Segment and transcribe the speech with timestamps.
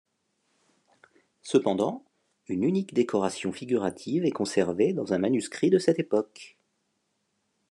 [1.43, 2.03] Cependant,
[2.47, 6.57] une unique décoration figurative est conservée dans un manuscrit de cette époque.